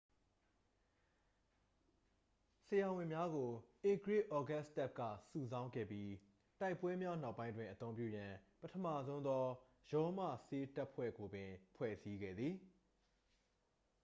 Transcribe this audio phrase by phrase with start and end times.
[2.67, 3.51] ဆရာဝန်များကို
[3.89, 6.09] ဧကရာဇ် ဩဂတ်စတပ်က စုဆောင်းခဲ့ပြီး
[6.59, 9.43] တိုက်ပွဲများနောက်ပိုင်းတွင် အသုံးပြုရန် ပထမဆုံးသော
[9.91, 12.55] ရောမဆေးတပ်ဖွဲ့ကိုပင် ဖွဲ့စည်းခဲ့သည်